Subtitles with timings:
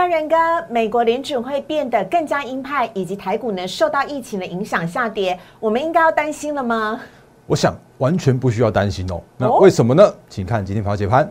[0.00, 0.34] 大人哥，
[0.70, 6.98] 美国联准会变得更加鹰派，以及台股呢受到疫情的影响下跌，我们应该要担心了吗？
[7.46, 9.20] 我想完全不需要担心哦。
[9.36, 10.02] 那哦为什么呢？
[10.30, 11.30] 请看今天盘后解盘。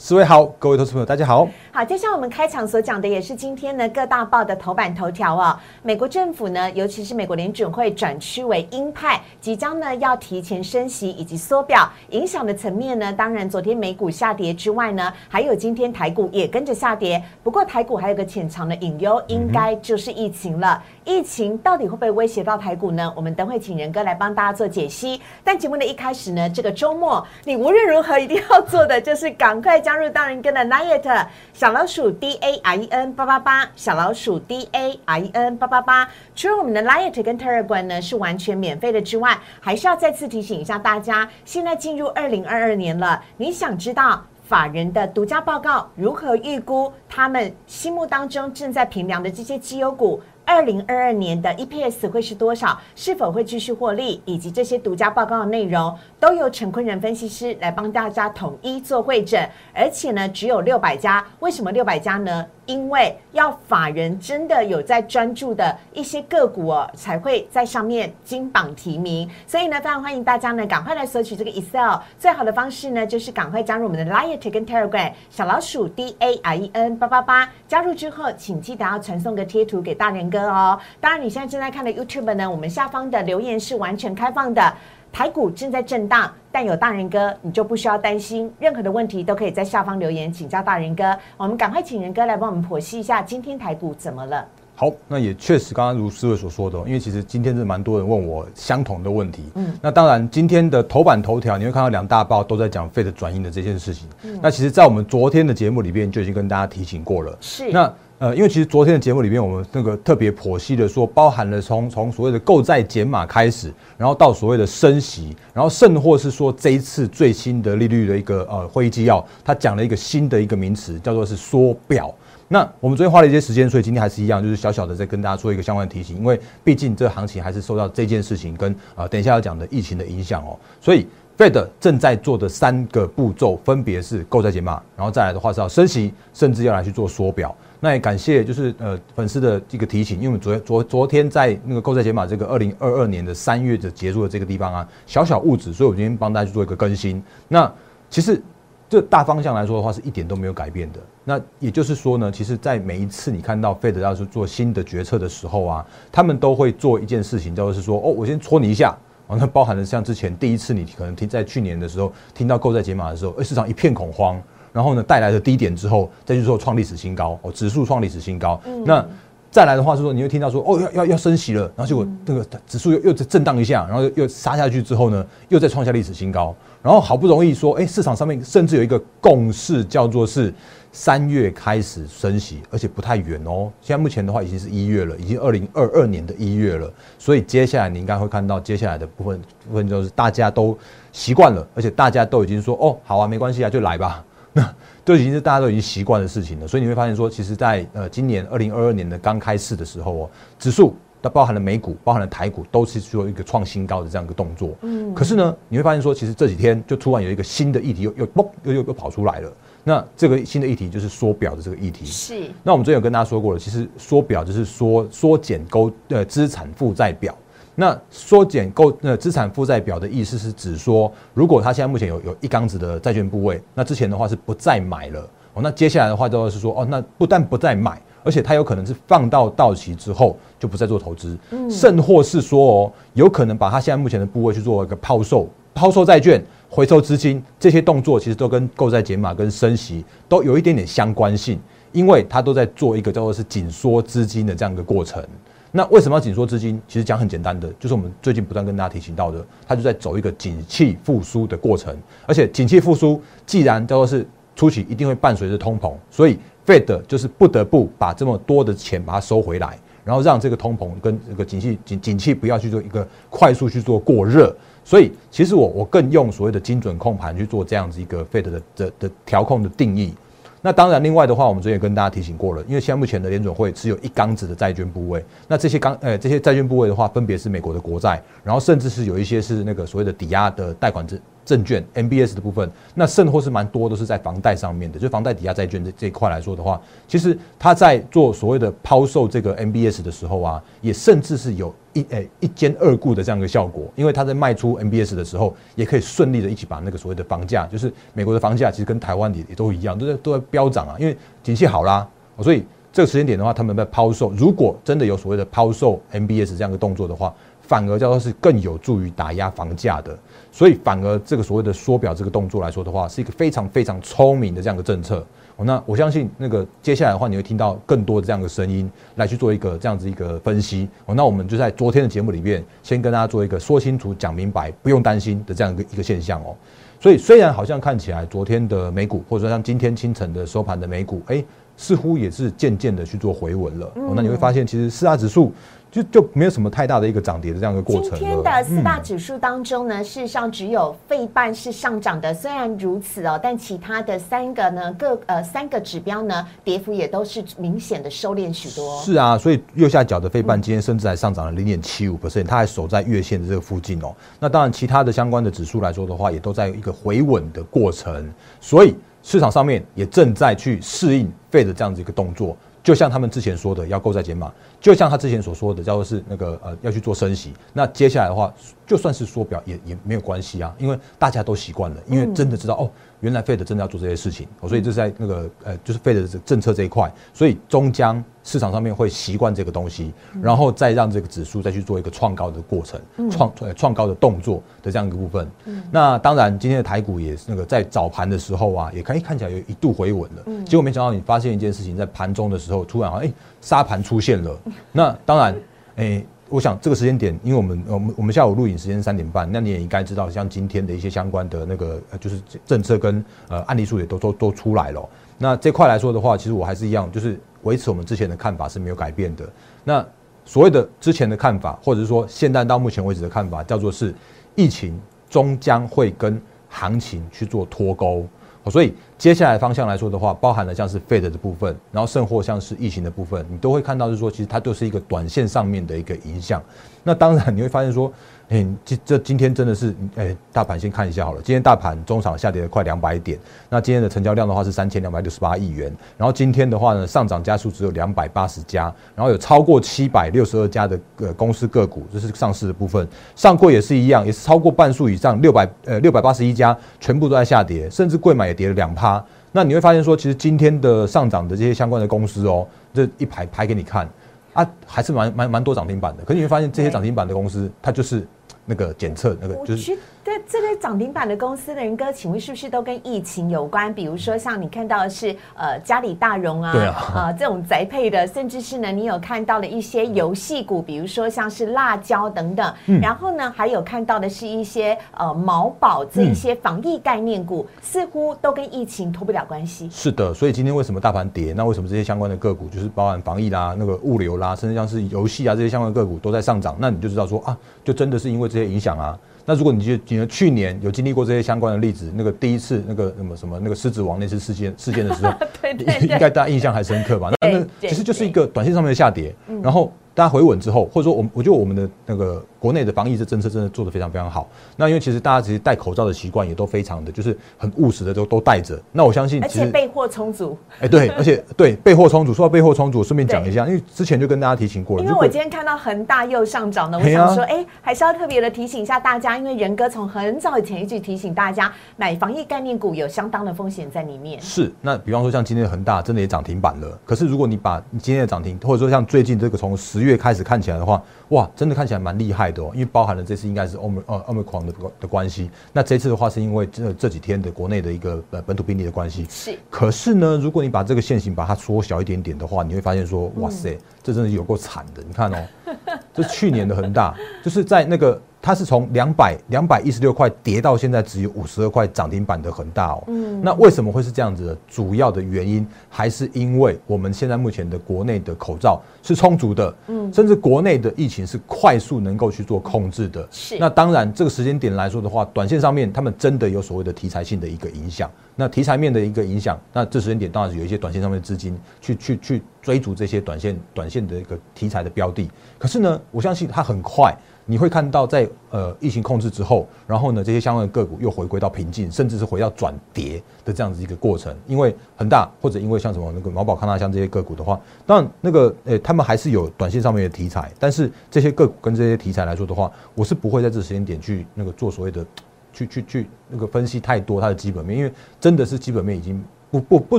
[0.00, 1.48] 四位好，各位投资朋友大家好。
[1.72, 5.58] 好，就像我们开场所讲的，也是今天呢各大报的头版头条哦。
[5.82, 17.20] 美国政府呢，尤其是美国联准会转趋为鹰派，即将呢要提前升息以及缩表，影响的层面呢，当然昨天美股下跌之外呢，还有今天台股也跟着下跌。
[17.42, 20.80] 不过台股还有个潜藏的隐忧，应该就是疫情了。
[21.04, 23.12] 疫情到底会不会威胁到台股呢？
[23.16, 25.20] 我们等会请仁哥来帮大家做解析。
[25.42, 36.06] 但节目的一开始呢，这个周末你无论如何一定要做的就是赶快加入大人哥的 Liet 小老鼠 d a i n 八八八，小老鼠 d a i n 八八八。
[36.36, 44.22] 除了我们的 Liet 跟 Telegram 呢是完全免费的之外，还是要再次提醒一下大家，现在进入二零二二年了，你想知道？
[44.44, 50.22] 法人的独家报告如何预估他们心目当中正在评量的这些绩优股？
[50.48, 52.80] 二零二二年的 EPS 会是多少？
[52.96, 54.22] 是否会继续获利？
[54.24, 59.46] 以及这些独家报告的内容，都由陈坤仁分析师来帮大家统一做会诊。
[59.74, 61.22] 而且呢，只有六百家。
[61.40, 62.46] 为什么六百家呢？
[62.64, 69.28] 因为要法人真的有在专注的一些个股哦，才会在上面金榜题名。
[69.46, 71.98] 所以呢，非常欢迎大家呢，赶快来索取这个 Excel。
[72.18, 77.50] 最好的方式呢，就是赶快加入我们的 Liet 跟 Telegram 小老鼠 D A I E N 八八八。
[77.66, 80.78] 加入之后，请记得要传送个贴图给大人哥哦。
[81.00, 84.74] 当然，你现在正在看的 YouTube 呢，我们下方的留言是完全开放的。
[85.10, 91.16] 台股正在震荡，但有大人哥，你就不需要担心，任何的问题都可以在下方留言请教大人哥。
[91.38, 94.46] 我们赶快请人哥来帮我们剖析一下今天台股怎么了。
[94.74, 99.44] 好，那也确实，刚刚如思伟所说的哦，因为其实今天是蛮多人问我相同的问题。
[99.54, 104.06] 嗯，那当然，今天的头版头条你会看到两大报都在讲 Fed 转阴的这件事情。
[104.22, 107.36] 嗯那其实，在我们昨天的节目里边就已经跟大家提醒过了。
[107.40, 122.12] 是那呃，因为其实昨天的节目里面，我们那个特别剖析的说，包含了从从所谓的购债减码开始，然后到所谓的升息，然后甚或是说这一次最新的利率的一个呃会议纪要，它讲了一个新的一个名词，叫做是缩表。
[122.48, 131.06] 那我们昨天花了一些时间，所以今天还是一样，就是小小的再跟大家做一个相关的提醒，因为毕竟这个行情还是受到这件事情跟呃等一下要讲的疫情的影响哦，所以
[131.36, 137.54] Fed 正在做的三个步骤分别是购债减码，然后再来的话是要升息，甚至要来去做缩表。
[137.80, 147.22] 那也感谢就是呃粉丝的这个提醒，因为我们昨昨昨天在那个购债解码这个二零二二年的三月的结束的这个地方啊，小小误指，所以我今天帮大家去做一个更新。
[147.46, 147.72] 那
[148.10, 148.42] 其实
[148.88, 150.98] 这大方向来说的话，是一点都没有改变的。
[151.24, 158.96] 那也就是说呢，其实，在每一次你看到 Fed 要去做新的决策的时候啊，他们都会做一件事情，就是说，哦，我先戳你一下。
[159.26, 164.40] 哦，那包含了像之前第一次你可能听在去年的时候听到购债解码的时候，市场一片恐慌，
[164.72, 168.60] 然后呢带来的低点之后，再去做创历史新高，哦，指数创历史新高。
[168.84, 169.04] 那
[169.50, 180.52] 再来的话是说，你会听到说，哦，要要要升息了，然后结果这个指数又又震荡一下，然后又又杀下去之后呢，又再创下历史新高，然后好不容易说，哎，市场上面甚至有一个共识，叫做是
[180.92, 183.72] 三月开始升息，而且不太远哦。
[183.80, 190.76] 现在目前的话已经是一月了，已经二零二二年的一月了，所以接下来你应该会看到接下来的部分部分就是大家都
[191.10, 194.22] 习惯了，而且大家都已经说，哦，好啊，没关系啊，就来吧。
[194.58, 194.74] 那
[195.04, 204.74] 都已经是大家都已经习惯的事情了，所以你会发现说，其实在呃今年二零二二年的刚开市的时候哦，指数它包含了美股、包含了台股，都是做一个创新高的这样一个动作。
[204.82, 209.52] 嗯，可是呢，你会发现说，其实这几天就突然有一个新的议题又又嘣又又又跑出来了。
[209.84, 212.04] 那这个新的议题就是缩表的这个议题。
[212.04, 217.34] 是那我们之前有跟大家说过了，其实缩表就是缩缩减勾呃资产负债表。
[217.80, 225.20] 那缩减购呃资产负债表的意思是指说，如果他现在目前有有一缸子的债券部位，那之前的话是不再买了
[225.54, 231.38] 哦，那接下来的话就是说哦，那不但不再买，而且他有可能是放到到期之后就不再做投资，
[231.70, 236.44] 甚或是说哦，有可能把他现在目前的部位去做一个抛售，抛售债券。
[236.70, 241.58] 回收资金这些动作，其实都跟购债减码跟升息都有一点点相关性，
[241.92, 245.24] 因为它都在做一个叫做是紧缩资金的这样一个过程。
[245.70, 246.80] 那为什么要紧缩资金？
[246.88, 251.94] 其实讲很简单的，就是我们最近不断跟大家提醒到的，它就在走一个景气复苏的过程。
[252.26, 254.26] 而且景气复苏既然叫做是
[254.56, 264.54] 初期一定会伴随着通膨，所以 Fed 就是不得不把这么多的钱把它收回来，然后让这个通膨跟这个景气景景气不要去做一个快速去做过热。
[264.84, 270.14] 所以其实我我更用所谓的精准控盘去做这样子一个 Fed 的的的调控的定义。
[270.60, 291.74] 那当然，另外的话，我们昨天也跟大家提醒过了，因为现在目前的联准会只有一缸子的债券部位，那这些缸呃这些债券部位的话，分别是美国的国债，然后甚至是有一些是那个所谓的抵押的贷款证证券 MBS 的部分，那甚或是蛮多都是在房贷上面的，就房贷抵押债券这这一块来说的话，其实他在做所谓的抛售这个 MBS 的时候啊，也甚至是有。
[291.94, 300.94] 一诶一兼二顾的这样一个效果，因为他在卖出 MBS 的时候，也可以顺利的一起把那个所谓的房价，就是美国的房价，其实跟台湾也也都一样，都在都在飙涨啊。
[301.00, 302.06] 因为景气好啦，
[302.40, 304.30] 所以这个时间点的话，他们在抛售。
[304.32, 310.16] 如果真的有所谓的抛售 MBS 这样的动作的话，反而叫做是更有助于打压房价的。
[310.58, 315.24] 所以反而这个所谓的缩表这个动作来说的话，是一个非常非常聪明的这样的政策。
[315.58, 320.88] 那我相信，那个接下来的话，你会听到更多的这样的声音来去做一个这样子一个分析。
[321.06, 326.56] 哦，那我们就在昨天的节目里面，先跟大家做一个说清楚、讲明白，不用担心的这样一个一个现象哦。
[326.98, 331.44] 所以虽然好像看起来昨天的美股，或者说像今天清晨的收盘的美股，哎，
[331.76, 333.86] 似乎也是渐渐的去做回稳了。
[333.94, 335.52] 哦，那你会发现，其实四大指数。
[335.90, 338.18] 就就没有什么太大的一个涨跌的这样一个过程。
[338.18, 342.32] 今天的四大指数当中呢，事实上只有费半是上涨的。
[342.34, 349.00] 虽然如此哦，但其他的三个呢，各呃三个指标呢，跌幅也都是明显的收敛许多。
[349.00, 354.14] 是啊，所以右下角的费半今天甚至还上涨了零点七五 percent，它还守在月线的这个附近哦。
[354.38, 358.30] 那当然，其他的相关的指数来说的话，也都在一个回稳的过程。
[358.60, 362.56] 所以市场上面也正在去适应费的这样子一个动作。
[362.80, 367.52] 就像他们之前说的，要购债减码，就像他之前所说的，叫做是那个呃要去做升息。
[367.72, 368.52] 那接下来的话，
[368.86, 372.90] 就算是缩表也也没有关系啊，因为大家都习惯了，因为真的知道哦。
[373.20, 385.50] 原来费德真的要做这些事情，所以这是在那个呃，就是费德的政策这一块，所以终将市场上面会习惯这个东西，然后再让这个指数再去做一个创高的过程，创创高的动作的这样一个部分。
[385.90, 394.58] 那当然，今天的台股也是那个在早盘的时候啊，也可以看起来有一度回稳了，结果没想到你发现一件事情，在盘中的时候突然哎沙盘出现了，
[394.92, 395.54] 那当然
[395.96, 396.24] 哎。
[396.50, 405.06] 我想这个时间点，因为我们我们我们下午录影时间三点半，那你也应该知道，像今天的一些相关的那个，就是政策跟呃案例数也都都都出来了。
[405.36, 409.46] 那这块来说的话，其实我还是一样，就是维持我们之前的看法是没有改变的。
[409.84, 410.02] 那
[410.46, 414.14] 所谓的之前的看法，或者是说现在到目前为止的看法，叫做是
[414.54, 416.40] 疫情终将会跟
[416.70, 418.26] 行情去做脱钩。
[418.70, 426.62] 所以接下来方向来说的话，包含了像是 Fed 的部分，然后甚或像是疫情的部分，你都会看到是说，其实它都是一个短线上面的一个影响。
[427.02, 428.12] 那当然你会发现说。
[428.50, 431.42] 哎，这这今天真的是，哎，大盘先看一下好了。
[431.42, 433.38] 今天大盘中场下跌了快两百点，
[433.68, 435.94] 那今天的成交量的话是三千两百六十八亿元。
[436.16, 438.84] 然后今天的话呢，上涨家数只有两百八十家，
[439.14, 443.06] 然后有超过七百六十二家的呃公司个股，这是上市的部分。
[443.36, 449.07] 上柜也是一样，也是超过半数以上，六百呃六百八十一家，全部都在下跌，甚至柜买也跌了两趴。
[449.52, 454.08] 那你会发现说，其实今天的上涨的这些相关的公司哦，这一排排给你看
[454.52, 456.24] 啊，还是蛮蛮蛮多涨停板的。
[456.24, 458.26] 可你会发现这些涨停板的公司，它就是。
[458.70, 459.96] 那个检测，那个就是。
[460.28, 463.94] 对这个涨停板的公司的人哥，请问是不是都跟疫情有关？
[463.94, 466.72] 比如说像你看到的是呃嘉里大荣啊，
[467.14, 472.74] 啊这种宅配的，甚至是呢你有看到的一些游戏股，比如说像是辣椒等等。
[473.00, 479.88] 然后呢还有看到的是一些呃毛宝这一些防疫概念股，似乎都跟疫情脱不了关系。
[479.90, 481.54] 是的，所以今天为什么大盘跌？
[481.56, 486.76] 那为什么这些相关的个股，就是包含防疫啦、那个物流啦，甚至像是游戏啊这些相关的个股都在上涨？
[486.78, 489.18] 那你就知道说啊，就真的是因为这些影响啊。
[489.48, 495.32] 那如果你就你去年有经历过这些相关的例子，那个第一次那个什么什么那个狮子王那次事件事件的时候，
[496.02, 497.30] 应该大家印象还深刻吧？
[497.40, 499.90] 那那其实就是一个短线上面的下跌，然后。
[500.14, 504.48] 大家回稳之后，或者说我我觉得我们的那个国内的防疫这政策真的做得非常非常好。
[504.76, 508.80] 那因为其实大家其实戴口罩的习惯也都非常的就是很务实的都都戴着。
[508.92, 510.58] 那我相信，而且备货充足。
[510.80, 512.34] 哎，对， 而且对备货充足。
[512.34, 515.04] 说到备货充足，顺便讲一下，因为之前就跟大家提醒过了。
[515.04, 524.40] 因为我今天看到恒大又上涨了，我想说，哎，还是要特别的提醒一下大家，因为仁哥从很早以前一直提醒大家，买防疫概念股有相当的风险在里面。
[524.42, 526.98] 是，那比方说像今天的恒大真的也涨停板了。
[527.06, 530.88] 可是如果你把你今天的涨停，或者说像最近这个从十月开始看起来的。
[530.88, 535.50] 话哇，真的看起来蛮厉害的哦，因为包含了这次应该是欧美呃欧美狂的的关系。
[535.72, 539.26] 那这次的话是因为这这几天的国内的一个呃本土病例的关系。
[539.28, 539.58] 是。
[539.70, 545.02] 可是呢，如果你把这个线型把它缩小一点点的话，你会发现说，哇塞，这真的有够惨的。
[545.06, 545.36] 你看哦，
[546.14, 548.18] 这去年的恒大，就是在那个。
[548.40, 553.02] 它是从两百两百一十六块跌到现在只有五十二块涨停板的恒大哦。
[553.08, 554.56] 嗯，那为什么会是这样子的？
[554.68, 563.26] 主要的原因还是因为我们现在目前的国内的口罩是充足的，嗯，甚至国内的疫情是快速能够去做控制的。
[563.28, 563.58] 是。
[563.58, 568.08] 那当然，这个时间点来说的话，短线上面他们真的有所谓的题材性的一个影响。
[568.36, 575.30] 那题材面的一个影响，那这时间点当然是有一些短线上面的资金去去去追逐这些短线短线的一个题材的标的。
[575.58, 577.14] 可是呢，我相信它很快。
[577.50, 584.36] 你会看到，在呃疫情控制之后，然后呢，这些相关的个股又回归到平静，甚至是回到转跌的这样子一个过程。
[584.46, 595.02] 因为恒大或者因为像什么那个毛宝康纳像这些个股的话，当然那个呃他们还是有短线上面的题材，但是这些个股跟这些题材来说的话，我是不会在这时间点去那个做所谓的
[595.50, 599.24] 去去去那个分析太多它的基本面，因为真的是基本面已经。
[599.50, 599.98] 不不不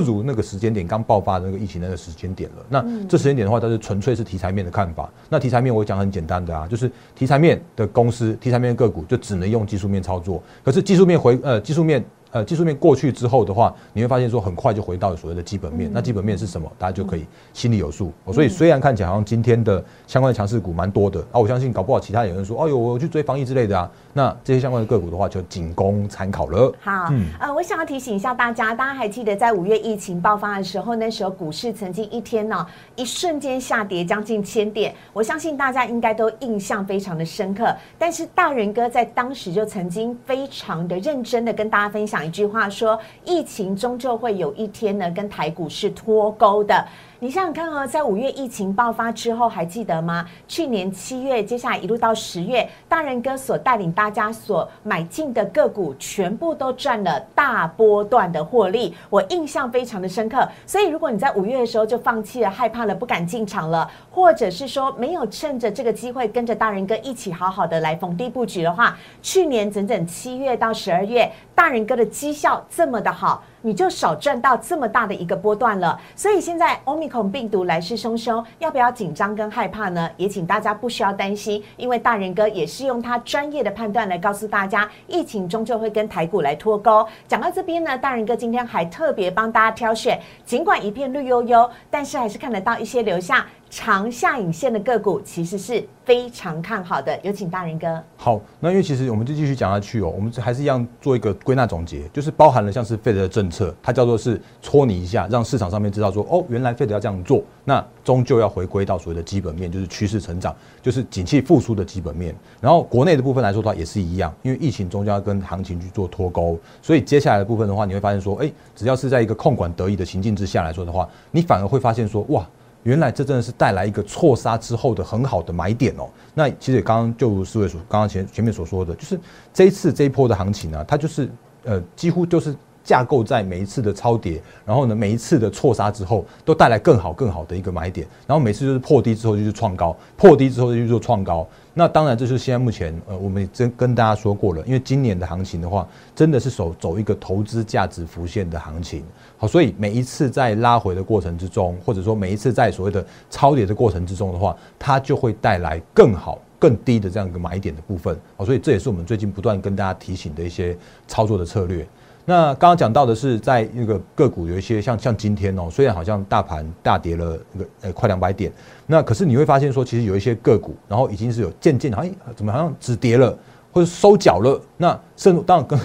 [0.00, 2.66] 如那个时间点刚爆发的那个疫情那个时间点了。
[2.68, 5.10] 那这时间点的话，它是纯粹是题材面的看法。
[5.28, 10.42] 那题材面我讲很简单的啊，就是题材面的公司、题材面的个股就只能用技术面操作。
[10.64, 12.04] 可是技术面回呃技术面。
[12.32, 15.90] 呃，技术面过去之后的话，你会发现说很快就回到所谓的基本面。
[15.92, 16.70] 那基本面是什么？
[16.78, 18.12] 大家就可以心里有数。
[18.32, 23.90] 所以虽然看起来好像今天的相关的强势股蛮多的啊，我相信搞不好其他有人说，哦呦，我去追防疫之类的啊。
[24.12, 26.72] 那这些相关的个股的话，就仅供参考了。
[26.80, 37.74] 好，嗯，呃，我想要提醒一下大家，大家还记得在五月疫情爆发的时候，那时候股市曾经一天呢，一瞬间下跌将近千点，我相信大家应该都印象非常的深刻。
[37.98, 43.00] 但是大人哥在当时就曾经非常的认真的跟大家分享讲一句话说。
[43.24, 46.86] 疫情终究会有一天呢，跟台股是脱钩的。
[47.22, 50.26] 你想想看哦，在五月疫情爆发之后，还记得吗？
[50.48, 60.48] 去年七月，接下来一路到十月，大人哥所带领大家所买进的个股，全部都赚了大波段的获利，我印象非常的深刻。
[60.64, 73.44] 所以，如果你在五月的时候就放弃了、害怕了、不敢进场了，或者是说没有趁着这个机会跟着大人哥一起好好的来逢低布局的话，去年整整七月到十二月，大人哥的绩效这么的好。
[73.62, 80.10] 你就少赚到这么大的一个波段了，所以现在 Omicron 病毒来势汹汹，要不要紧张跟害怕呢？
[80.16, 87.06] 也请大家不需要担心，因为大人哥也是用他专业的判断来告诉大家，疫情终究会跟台股来脱钩。
[87.28, 93.46] 讲到这边呢，大人哥今天还特别帮大家挑选，尽管一片绿油油，但是还是看得到一些留下。
[93.70, 98.02] 长下影线的个股其实是非常看好的，有请大人哥。
[98.16, 112.34] 好，那因为其实我们就继续讲下去哦，我们还是一样做一个归纳总结，就是包含了像是费德的政策，它叫做是搓你一下，让市场上面知道说，哦，原来费德要这样做，那终究要回归到所谓的基本面，就是趋势成长，就是景气复苏的基本面。
[112.60, 122.44] 然后国内的部分来说的话，也是一样，因为疫情终究要跟行情去做脱钩，所以接下来的部分的话，你会发现说，哎，只要是在一个控管得宜的情境之下来说的话，你反而会发现说，哇。
[122.82, 126.08] 原来这真的是带来一个错杀之后的很好的买点哦。
[126.34, 129.18] 那其实刚刚就如四位所刚刚前前面所说的，就是
[129.52, 131.28] 这一次这一波的行情呢，它就是
[131.64, 141.46] 呃几乎就是架构在每一次的超跌，然后呢每一次的错杀之后，都带来更好更好的一个买点，然后每次就是破低之后就去创高，破低之后就去做创高。
[141.72, 149.04] 那当然，这是现在目前，呃，我们真跟大家说过了，因为今年的行情的话，真的是走走一个投资价值浮现的行情，
[149.40, 160.76] 好，所以每一次在拉回的过程之中，或者说每一次在所谓的超跌的过程之中的话，它就会带来更好、更低的这样一个买点的部分，好，所以这也是我们最近不断跟大家提醒的一些
[161.08, 161.88] 操作的策略。
[162.26, 168.52] 那刚刚讲到的是，在那个个股有一些像像今天哦，虽然好像大盘大跌了那个呃快两百点，
[168.86, 173.34] 那可是你会发现说，其实有一些个股，然后已经是有渐渐好像怎么好像止跌了
[173.72, 175.80] 或者收脚了，那甚至当然跟。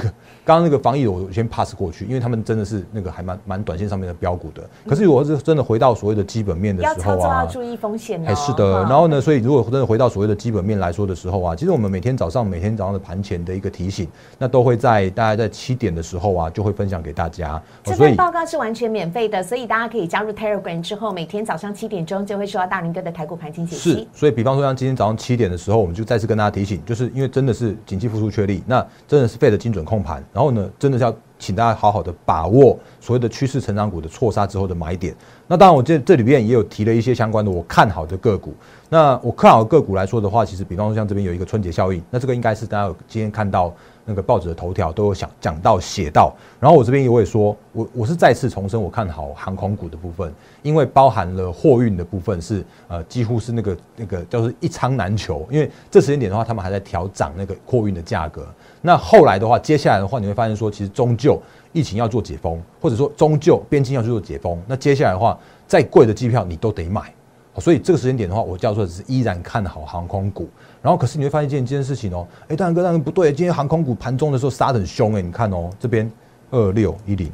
[0.46, 4.62] 刚刚那个防疫我先 pass 过去，因为他们真的是那个还蛮蛮短线上面的标股的。
[4.88, 8.24] 可是如果是真的回到所谓的基本面的时候啊，要注意风险。
[8.24, 17.60] 还是的，然后呢，所以如果真的回到所谓的基本面来说的时候啊，其实我们每天早上每天早上的盘前的一个提醒，那都会在大概在七点的时候啊，就会分享给大家。
[17.84, 23.94] 这份报告是完全免费的，所以大家可以加入 Telegram 之后，每天早上七点钟就会收到大林哥的台股盘前解析。
[23.94, 31.16] 是，所以比方说像今天早上七点的时候，我们就再次跟大家提醒，就是因为真的是景气复苏确立，那真的是费的精准控盘，然后呢，真的是要。
[31.38, 35.14] 请大家好好的把握所谓的趋势成长股的错杀之后的买点。
[35.48, 38.54] 那当然，我这这里边也有提了一些相关的我看好的个股。
[38.88, 43.72] 那我看好的个股来说的话，其实比方说像这边有一个春节效应，那这个应该是大家今天看到
[44.06, 46.34] 那个报纸的头条都有想讲到写到。
[46.60, 55.48] 然后我这边也会说，我我是再次重申我看好航空股的部分，因为包含了货运的部分是呃几乎是那个那个叫做一仓难求。
[55.50, 58.48] 因为这时间点的话，他们还在调涨那个货运的价格。
[58.82, 61.42] 那后来的话，接下来的话，你会发现说，其实终究
[61.74, 67.12] 疫情要做解封，或者说终究边境要去做解封，那接下来的话，再贵的机票你都得买。
[67.60, 70.50] 所以这个时间点的话，我叫做是依然看好航空股。
[70.82, 76.12] 然后可是你会发现一件一件事情哦，哎，大然哥，大然不对，今天航空股盘中的时候杀的很凶哎，你看哦，这边
[76.52, 77.32] 二六一零，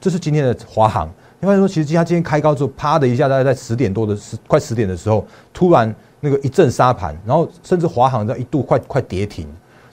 [0.00, 1.08] 这是今天的华航。
[1.40, 9.46] 你发现说，其实它今天开高之后，啪的一下，大概在十点多的十快十点的时候，突然那个一阵杀盘，然后甚至华航在一度快快跌停。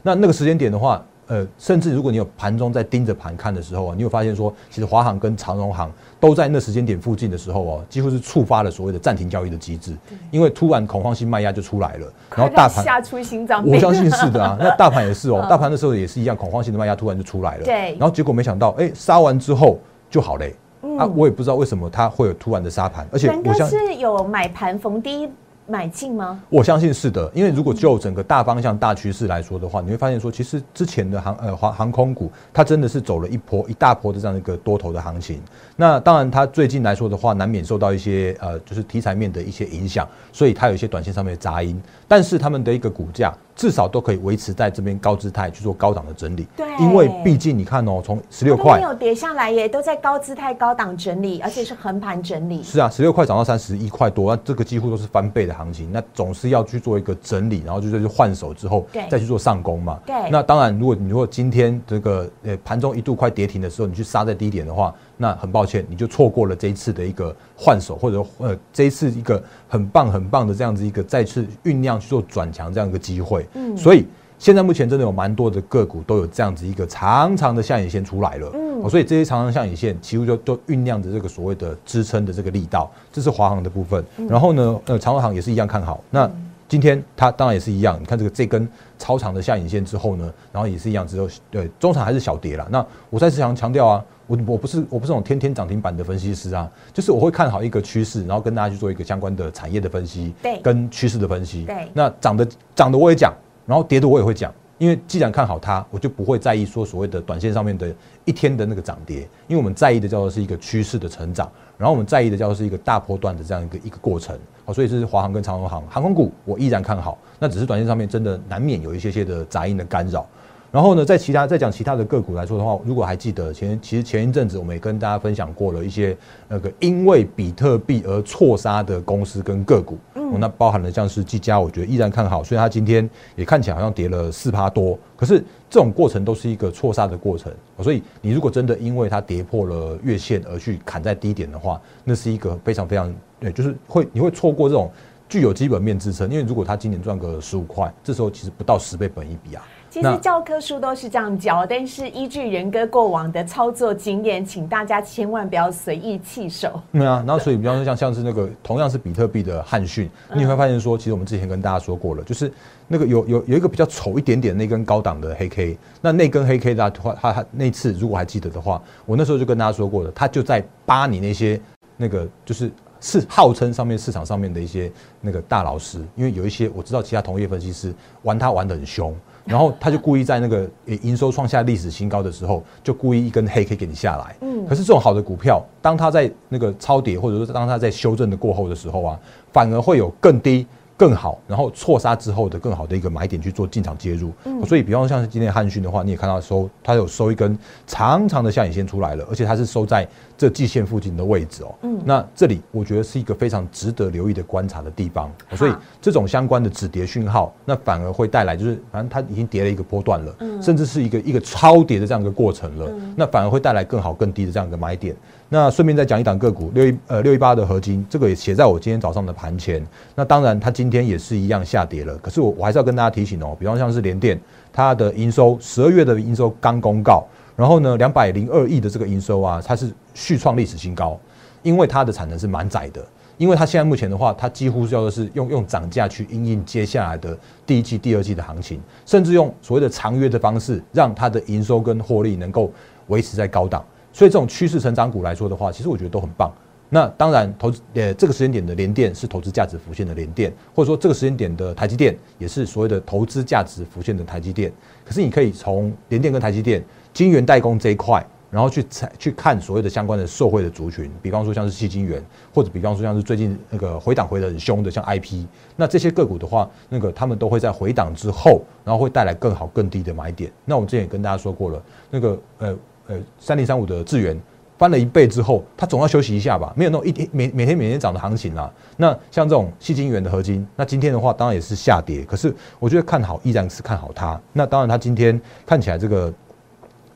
[0.03, 1.03] 那那个时间点的话。
[1.31, 9.95] 呃，甚至如果你有盘中在盯着盘看的时候啊，你有发现说，其实华航跟长荣航都在那时间点附近的时候哦，几乎是触发了所谓的暂停交易的机制，
[10.29, 13.73] 因为突然恐慌性卖压就出来了，然后大盘吓出心脏病。
[13.73, 20.53] 我相信是的啊， 那大盘也是哦，大盘的时候也是一样，恐慌性的卖压突然就出来了，对，然后结果没想到，哎，杀完之后就好嘞，
[20.99, 25.29] 啊，我也不知道为什么它会有突然的杀盘，而且我相是有买盘逢低。
[25.67, 26.39] 买进吗？
[26.49, 35.41] 我相信是的，因为如果就整个大方向、大趋势来说的话，你会发现说，其实之前的航呃航航空股，它真的是走了一波一大波的这样一个多头的行情。
[35.75, 41.81] 那当然，它最近来说的话，难免受到一些呃就是题材面的一些影响，所以它有一些短线上面的杂音。
[42.11, 43.33] 但是他们的一个股价。
[43.53, 52.63] 至少都可以维持在这边高姿态去做高档的整理，对，因为毕竟你看哦，从十六块没有跌下来耶，都在高姿态高档整理，而且是横盘整理。
[52.63, 59.99] 是啊，十六块涨到三十一块多，那这个几乎都是翻倍的行情，那总是要去做一个整理，然后就去换手之后，再去做上攻嘛。
[60.07, 64.91] 对，那当然，如果你如果今天这个呃盘中一度快跌停的时候，你去杀在低点的话。
[65.21, 73.45] 那很抱歉，你就错过了这一次的一个换手，或者呃这一次一个很棒很棒的这样子一个再次酝酿去做转强这样一个机会。
[73.53, 74.07] 嗯，所以
[74.39, 78.49] 现在目前真的有蛮多的个股都有这样子一个长长的下影线出来了。
[78.55, 82.89] 嗯，所以这些长长下影线几乎就都酝酿着这个所谓的支撑的这个力道。
[83.13, 86.03] 这是华航的部分，然后呢，呃，长荣航也是一样看好。
[86.09, 86.27] 那
[86.67, 92.67] 今天它当然也是一样，你看这个这根超长的下影线之后呢，然后也是一样，之后对中场还是小跌了。
[92.71, 94.03] 那我再次想强调啊。
[94.31, 101.65] 我我不是我不是那种天天涨停板的分析师啊，就是我会看好一个趋势，然后跟大家去做一个相关的产业的分析，对，跟趋势的分析。
[101.65, 103.33] 对，那涨的涨的我也讲，
[103.65, 114.39] 然后跌的我也会讲，因为既然看好它，我就不会在意说所谓的短线上面的一天的那个涨跌，因为我们在意的叫做是一个趋势的成长，然后我们在意的叫做是一个大波段的这样一个一个过程。
[114.63, 120.25] 好，所以是华航跟长荣航航空股，我依然看好，那只是短线上面真的难免有一些些的杂音的干扰。
[120.71, 144.89] 然后呢，在其他再讲其他的个股来说的话，如果还记得前其实前一阵子我们也跟大家分享过了一些那个因为比特币而错杀的公司跟个股，嗯，那包含了像是技嘉，我觉得依然看好，虽然它今天也看起来好像跌了四趴多，可是这种过程都是一个错杀的过程，所以你如果真的因为它跌破了月线而去砍在低点的话，那是一个非常非常对，就是会你会错过这种
[145.27, 149.61] 具有基本面支撑，因为如果它今年赚个十五块，这时候其实不到十倍本一比啊。
[149.91, 156.81] 其实教科书都是这样教，但是依据人哥过往的操作经验，请大家千万不要随意弃手。
[156.93, 162.49] 对啊，然后所以比方说像像是那个同样是比特币的汉讯，你会发现说，其实我们之前跟大家说过了，就是
[162.87, 171.59] 那个有有有一个比较丑一点点那根高档的黑 K，那那根黑 K 的话，它它那次如果还记得的话，我那时候就跟大家说过了，他就在扒你那些
[171.97, 179.13] 那个就是是号称上面市场上面的一些那个大老师，因为有一些我知道其他同业分析师玩他玩的很凶。
[179.45, 184.35] 然后他就故意在那个营收创下历史新高的时候，就故意一根黑 K 给你下来。
[184.41, 189.19] 嗯，可是这种好的股票，当它在那个超跌，或者说当它在修正的过后的时候啊，
[189.51, 190.65] 反而会有更低。
[190.97, 194.31] 更好，然后错杀之后的更好的一个买点去做进场介入，
[194.67, 200.07] 所以比方说像是今天汉讯的话，你也看到收它有收一根长长的下影线出来了，而且它是收在
[200.41, 201.75] 这季线附近的位置哦。
[201.83, 215.15] 嗯，那这里我觉得是一个非常值得留意的观察的地方，所以这种相关的止跌讯号，那反而会带来就是反正它已经跌了一个波段了，甚至是一个一个超跌的这样一个过程了，那反而会带来更好更低的这样一个买点。
[215.47, 219.85] 那顺便再讲一档个股六一呃六一八的合金，这个也写在我今天早上的盘前。
[220.15, 222.17] 那当然，它今天也是一样下跌了。
[222.17, 224.39] 可是我我还是要跟大家提醒哦，比方像是联电，
[224.73, 231.19] 它的营收十二月的营收刚公告，然后呢两百零二亿的这个营收啊，它是续创历史新高，
[231.63, 233.05] 因为它的产能是蛮窄的，
[233.37, 242.71] 因为它现在目前的话，它几乎叫做是用用涨价去应应接下来的第一季、第二季的行情，甚至用所谓的长约的方式，让它的营收跟获利能够
[243.07, 243.83] 维持在高档。
[244.13, 246.51] 所以这种趋势成长股来说的话，其实我觉得都很棒。
[246.93, 254.69] 那当然，投资呃这个时间点的联电是投资价值浮现的联电，或者说这个时间点的台积电也是所谓的投资价值浮现的台积电。
[255.05, 265.45] 可是你可以从联电跟台积电晶圆代工这一块，然后去采去看所谓的相关的受惠的族群，比方说像是细晶圆，或者比方说像是最近那个回档回的很凶的像 IP，
[265.75, 270.51] 那这些个股的话，那个他们都会在回档之后，然后会带来更好更低的买点。
[270.65, 272.77] 那我们之前也跟大家说过了，那个呃。
[273.07, 274.39] 呃，三零三五的智源，
[274.77, 276.71] 翻了一倍之后，它总要休息一下吧？
[276.77, 278.71] 没有那种一天每每天每天涨的行情啦。
[278.95, 284.39] 那像这种细晶圆的合金，那今天的话当然也是下跌，可是我觉得看好依然是看好它。
[284.53, 286.31] 那当然它今天看起来这个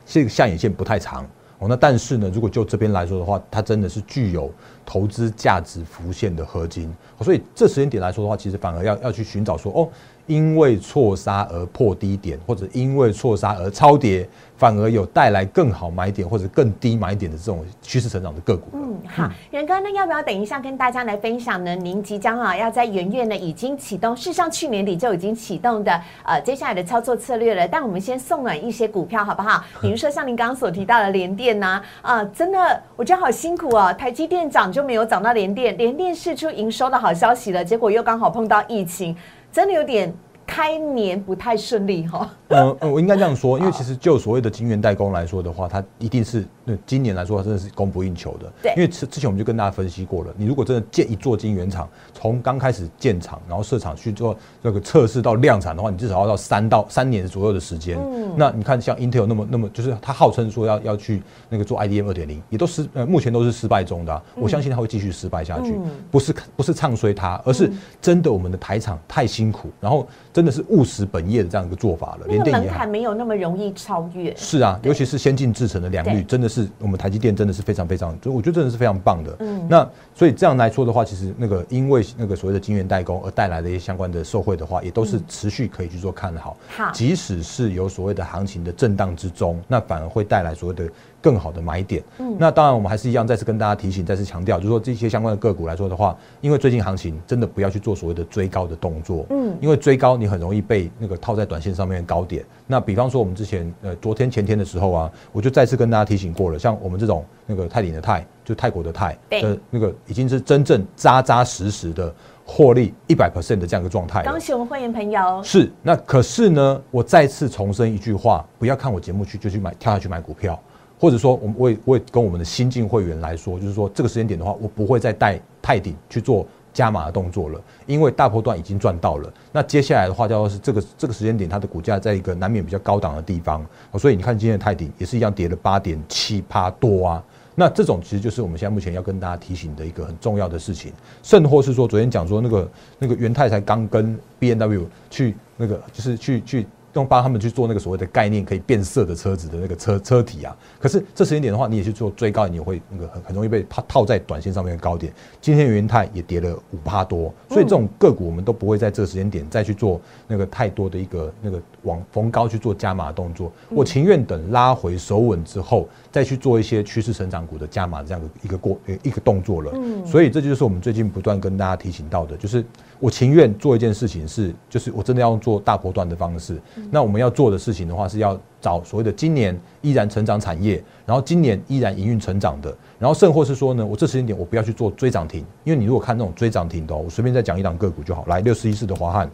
[0.06, 4.50] 这个下影线不太长哦，那但是呢，如果就这边来说的话，它真的是具有
[4.84, 9.88] 投资价值浮现的合金，所以这时间点来说的话，其实反而要要去寻找说哦。
[10.26, 18.68] 因为错杀而破低点，或者因为错杀而超跌，反而有带来更好买点或者更低买点的这种趋势成长的个股。
[18.72, 21.76] 嗯，好，仁哥，那要不要等一下跟大家来分享呢？
[21.76, 27.68] 您即将啊要在元月呢已经启动，事实上去年底就已经启动的呃接下来的操作策略了。
[27.68, 29.64] 但我们先送暖一些股票好不好？
[29.80, 33.92] 比如说像您刚刚所提到的联电呐，啊，真的我觉得好辛苦哦。
[33.92, 39.16] 台积电涨就没有涨到联电，联电释出营收的好消息了，结果又刚好碰到疫情。
[39.56, 40.12] 真的有点
[40.46, 42.30] 开年不太顺利哈。
[42.48, 48.52] 嗯嗯，我应该这样说， 因为其实就所谓的晶圆代工来说的话，它一定是那今年来说真的是供不应求的。
[48.62, 57.98] 对，因为之之前我们就跟大家分析过了，你如果真的建一座晶圆厂，从刚开始建厂，然后设厂去做那个测试到量产的话，你至少要到三到三年左右的时间。
[57.98, 64.22] 嗯，那你看像 Intel 那么那么，就是它号称说要要去那个做 IDM 二点零，也都失呃目前都是失败中的。
[64.36, 65.76] 我相信它会继续失败下去，
[66.10, 70.06] 不是不是唱衰它，而是真的我们的台厂太辛苦，然后
[70.36, 72.26] 真的是务实本业的这样一个做法了。
[72.28, 73.14] 连电门槛没有。
[73.14, 79.34] 那么容易超越是啊，尤其是先进制程的良率，真的是我们台积电真的是非常非常，就我觉得真的是非常棒的。
[79.38, 86.54] 嗯，那所以这样来说的话，其实那个因为那个所谓的晶圆代工而带来的一些相关的受惠的话，也都是持续可以去做看好。
[86.68, 90.92] 好，即使是有所谓的行情的震荡之中，那反而会带来所谓的。
[91.26, 102.44] 更好的买点，嗯，那当然我们还是一样，再次跟大家提醒，再次强调，就是说这些相关的个股来说的话，因为最近行情真的不要去做所谓的追高的动作，嗯，因为追高你很容易被那个套在短线上面的高点。
[102.68, 114.22] 那比方说我们之前呃昨天前天的时候啊，我就再次跟大家提醒过了，像我们这种那个泰鼎的泰，就泰国的泰的那个已经是真正扎扎实实的获利一百 percent 的这样一个状态。
[114.22, 115.42] 恭喜我们会员朋友。
[115.42, 120.56] 是，那可是呢，我再次重申一句话，不要看我节目去就去买跳下去买股票。
[120.98, 129.32] 或者说，我们我也我也跟我们的新进会员来说，就是说这个时间点的话，我不会再带泰鼎去做加码的动作了，因为大波段已经赚到了。
[129.52, 133.64] 那接下来的话，叫做是这个这个时间点，它的股价在一个难免比较高档的地方，
[133.98, 137.24] 所以你看今天的泰鼎也是一样跌了八点七趴多啊。
[137.54, 146.66] 那这种其实就是我们现在目前要跟大家提醒的一个很重要的事情，甚或是说昨天讲说那个那个元泰才刚跟 B N W 去那个就是去去。
[146.96, 155.12] 用帮他们去做那个所谓的概念可以变色的车子的那个车车体啊，可是这时间点的话，你也去做追高，你会那个很很容易被套套在短线上面的高点。
[155.40, 163.50] 今天元泰也跌了五趴多，所以这种个股我们都不会在这个时间点再去做那个太多的一个那个往逢高去做加码动作。
[163.70, 169.70] 我情愿等拉回手稳之后，再去做一些趋势成长股的加码这样的一个过一个动作了。
[169.74, 172.62] 嗯，所以这就是我们最近不断跟大家提醒到的，就是。
[172.98, 176.58] 我情愿做一件事情，是就是我真的要用做大波段的方式。
[176.90, 188.24] 那我们要做的事情的话，是要找所谓的今年依然成长产业，然后今年依然营运成长的，然后甚或是说呢，我这时间点我不要去做追涨停，因为你如果看那种追涨停的，我随便再讲一档个股就好。
[188.28, 189.30] 来六十一四的华汉，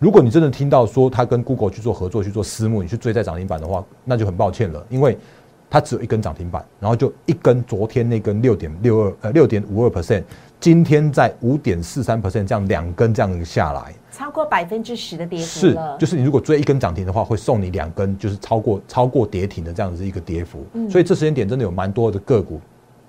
[0.00, 5.14] 如果你真的听到说他跟 Google 去做合作去做私募，你去追在涨停板的话，那就很抱歉了，因为
[5.68, 10.24] 它只有一根涨停板，然后就一根昨天那根六点六二呃六点五二 percent。
[10.58, 20.64] 今天在五点四三 percent 这样两根这样下来，超过百分之十的跌幅是，就是你如果追一根涨停的话，会送你两根，就是超过超过跌停的这样子一个跌幅。
[20.88, 22.58] 所以这时间点真的有蛮多的个股，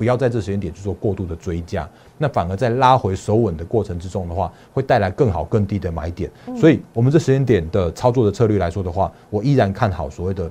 [0.02, 1.88] 不要在这时间点去做过度的追加，
[2.18, 6.28] 那反而在拉回手稳的过程之中的话，会带来更好更低的买点。
[6.60, 10.50] 所以我们这时间点的操作的策略来说的话，我依然看好所谓的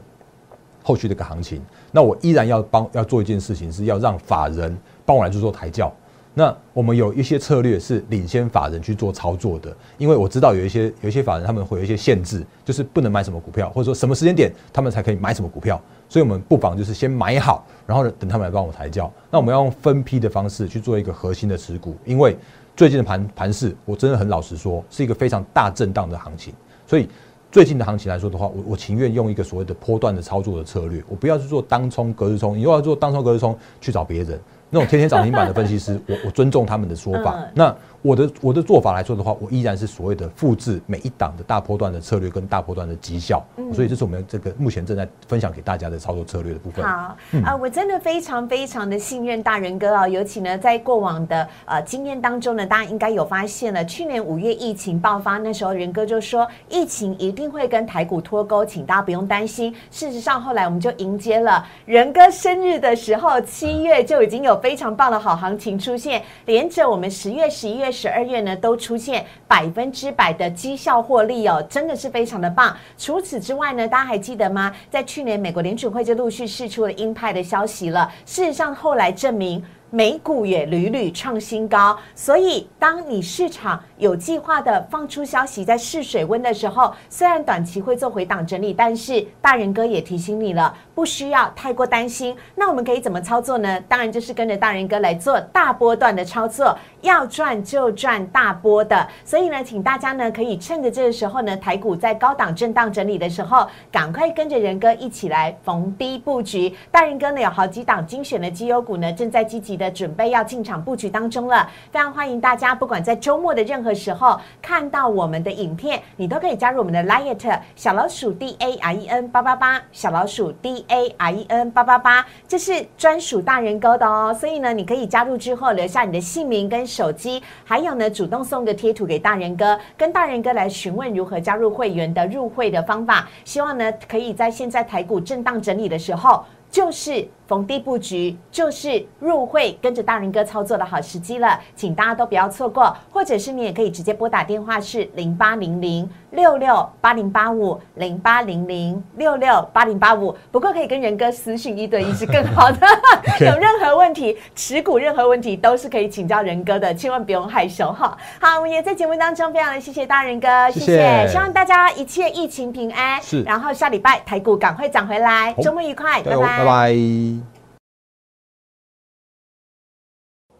[0.84, 1.60] 后续的一个行情。
[1.90, 5.92] 那我依然要帮要做一件事情，是要让法人帮我来去做抬轿。
[6.32, 19.12] 那我们有一些策略是领先法人去做操作的，因为我知道有一些有一些法人他们会有一些限制，就是不能买什么股票，或者说什么时间点他们才可以买什么股票，所以我们不妨就是先买好，然后呢等他们来帮我抬轿。
[19.28, 22.36] 那我们要用分批的方式去做一个核心的持股，因为
[22.76, 26.54] 最近的盘盘势，我真的很老实说，是一个非常大震荡的行情，
[26.86, 27.08] 所以
[27.50, 34.40] 最近的行情来说的话，我我情愿用一个所谓的波段的操作的策略，我不要去做当冲隔日冲，你又要做当冲隔日冲去找别人。
[34.70, 37.36] 那种天天涨停板的分析师，我我尊重他们的说法。
[37.52, 46.82] 那我的我的做法来说的话，我依然是所谓的复制每一档的大波段的策略跟大波段的绩效，所以这是我们这个目前正在分享给大家的操作策略的部分。
[46.82, 59.74] 好啊，我真的非常非常的信任大人哥啊，尤其呢在过往的呃经验当中呢，大家应该有发现了，去年五月疫情爆发那时候，仁哥就说疫情一定会跟台股脱钩，请大家不用担心。
[59.90, 67.89] 事实上后来我们就迎接了仁哥生日的时候，七月就已经有非常棒的好行情出现，连着我们十月、十一月。
[67.90, 72.76] 十二月呢，都出现百分之百的绩效获利哦，真的是非常的棒。
[72.96, 74.74] 除此之外呢，大家还记得吗？
[74.90, 78.10] 在去年美国联储会就陆续释出了鹰派的消息了。
[78.24, 79.62] 事实上，后来证明。
[79.92, 92.36] 美股也屡屡创新高，所以当你市场有计划的放出消息，在试水温的时候，虽然短期会做回档整理，但是大人哥也提醒你了，不需要太过担心。
[92.54, 93.80] 那我们可以怎么操作呢？
[93.88, 99.08] 当然就是跟着大人哥来做大波段的操作，要赚就赚大波的。
[99.24, 106.76] 所以呢，请大家呢可以趁着这个时候呢，台股在高档震荡整理的时候，赶快跟着人哥一起来逢低布局。
[106.92, 109.80] 大人哥呢有好几档精选的绩优股呢，正在积极。
[109.80, 124.36] 的准备要进场布局当中了，非常欢迎大家，不管在周末的任何时候看到我们的影片，你都可以加入我们的 Light 小老鼠 D A R E N 八八八小老鼠 D A I E N 八八八，这是专属大人哥的哦。
[124.38, 133.28] 所以呢，你可以加入之后留下你的姓名跟手机，还有呢，主动送个贴图给大人哥，跟大人哥来询问如何加入会员的入会的方法。
[133.44, 137.26] 希望呢，可以在现在台股震荡整理的时候，就是。
[137.50, 150.32] 逢低布局就是入会跟着大人哥操作的好时机了，请大家都不要错过，或者是你也可以直接拨打电话是零八零零六六八零八五零八零零六六八零八五。
[150.52, 152.86] 不过可以跟仁哥私讯一对一是更好的，
[153.44, 158.16] 有任何问题持股任何问题都是可以请教仁哥的，千万不用害羞哈。
[158.40, 167.39] 好，我们也在节目当中非常的谢谢大人哥，谢谢，希望大家一切疫情平安，是，然后下礼拜台股赶快涨回来，周末愉快，拜拜，拜拜。